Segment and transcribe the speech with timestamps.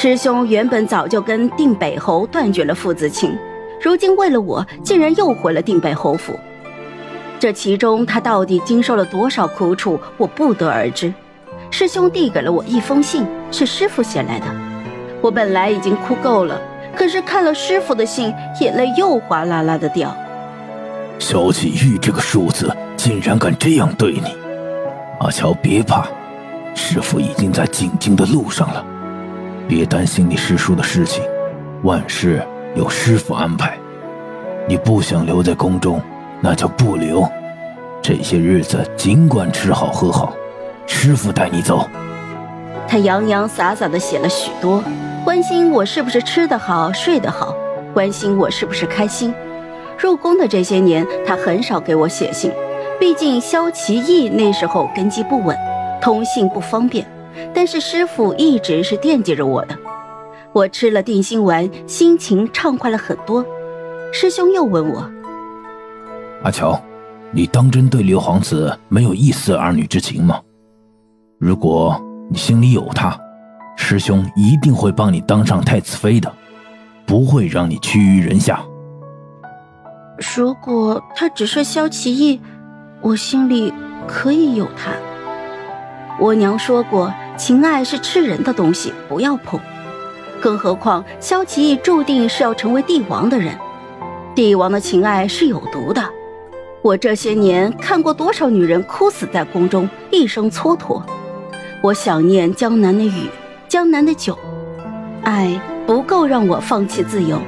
[0.00, 3.36] 师兄原本早就跟定北侯断绝了父子情，
[3.82, 6.38] 如今为了我，竟然又回了定北侯府。
[7.40, 11.12] 这其中他到底经受了多少苦楚，我不得而知。
[11.72, 14.46] 师兄递给了我一封信，是师傅写来的。
[15.20, 16.62] 我本来已经哭够了，
[16.94, 20.16] 可是看了师傅的信，眼泪又哗啦啦的掉。
[21.18, 24.32] 萧启玉这个庶子竟然敢这样对你，
[25.18, 26.06] 阿乔别怕，
[26.72, 28.84] 师傅已经在进京的路上了，
[29.68, 31.22] 别担心你师叔的事情，
[31.82, 32.42] 万事
[32.74, 33.76] 有师傅安排。
[34.66, 36.00] 你不想留在宫中，
[36.40, 37.28] 那就不留。
[38.00, 40.32] 这些日子尽管吃好喝好，
[40.86, 41.86] 师傅带你走。
[42.88, 44.82] 他洋洋洒洒的写了许多，
[45.22, 47.54] 关心我是不是吃得好、睡得好，
[47.92, 49.34] 关心我是不是开心。
[49.98, 52.50] 入宫的这些年，他很少给我写信，
[52.98, 55.54] 毕竟萧齐义那时候根基不稳，
[56.00, 57.06] 通信不方便。
[57.54, 59.76] 但是师傅一直是惦记着我的。
[60.52, 63.44] 我吃了定心丸，心情畅快了很多。
[64.12, 65.10] 师兄又问我
[66.42, 66.80] ：“阿乔，
[67.30, 70.40] 你当真对刘皇子没有一丝儿女之情吗？
[71.38, 73.16] 如果你心里有他，
[73.76, 76.32] 师兄一定会帮你当上太子妃的，
[77.06, 78.60] 不会让你屈于人下。”
[80.36, 82.40] 如果他只是萧其义，
[83.00, 83.72] 我心里
[84.06, 84.90] 可以有他。
[86.18, 89.58] 我娘说过，情爱是吃人的东西，不要碰。
[90.40, 93.56] 更何况萧齐义注定是要成为帝王的人，
[94.34, 96.04] 帝王的情爱是有毒的。
[96.82, 101.02] 我这些年看过多少女人哭死在宫中，一生蹉跎。
[101.82, 103.30] 我想念江南的雨，
[103.68, 104.36] 江南的酒，
[105.22, 107.38] 爱不够让我放弃自由。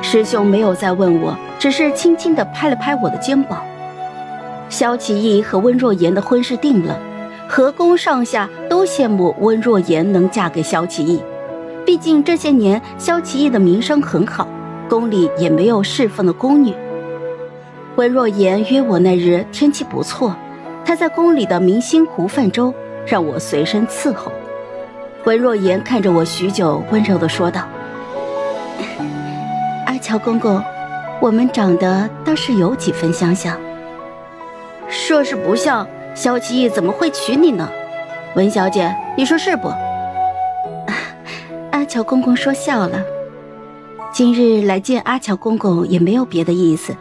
[0.00, 1.36] 师兄没有再问我。
[1.62, 3.62] 只是轻轻地拍了拍我的肩膀。
[4.68, 6.98] 萧启义和温若言的婚事定了，
[7.54, 11.22] 河宫上下都羡慕温若言能嫁给萧启义。
[11.84, 14.48] 毕竟这些年萧启义的名声很好，
[14.88, 16.74] 宫里也没有侍奉的宫女。
[17.96, 20.34] 温若言约我那日天气不错，
[20.82, 22.72] 她在宫里的明星湖泛舟，
[23.06, 24.32] 让我随身伺候。
[25.24, 27.68] 温若言看着我许久，温柔地说道
[29.84, 30.58] ：“阿乔公公。”
[31.20, 33.60] 我们长得倒是有几分相像。
[34.88, 37.68] 说是不像，萧七义怎么会娶你呢？
[38.36, 39.68] 文小姐，你说是不？
[41.72, 43.02] 阿乔公公说笑了。
[44.12, 46.94] 今日来见阿乔公公也没有别的意思，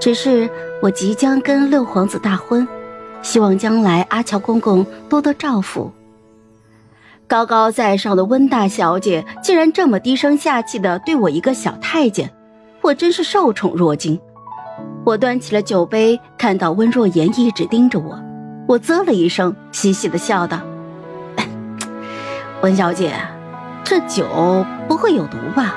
[0.00, 0.50] 只是
[0.82, 2.66] 我即将跟六皇子大婚，
[3.22, 5.90] 希望将来阿乔公公多多照拂。
[7.28, 12.28] 高高在上的温大小姐竟然这么低声下气的对我一个小太监。
[12.80, 14.18] 我真是受宠若惊。
[15.04, 18.18] 我端起了酒杯，看到温若言一直盯着我，
[18.68, 20.60] 我啧了一声，嘻嘻的笑道
[22.60, 23.18] ：“文小姐，
[23.82, 24.26] 这酒
[24.86, 25.74] 不会有毒吧？”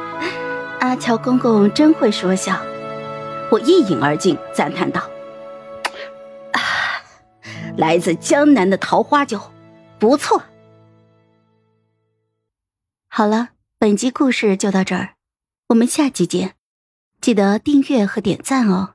[0.80, 2.58] 阿乔公公真会说笑。
[3.50, 5.02] 我一饮而尽，赞叹道
[7.76, 9.38] ：“来自江南的桃花酒，
[9.98, 10.42] 不错。”
[13.08, 15.16] 好了，本集故事就到这儿。
[15.68, 16.54] 我们下期见，
[17.20, 18.94] 记得订阅和点赞哦！